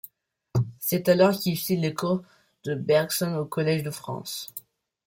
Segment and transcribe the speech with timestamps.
[0.79, 2.23] C'est alors qu'il suit les cours
[2.63, 4.51] de Bergson au Collège de France.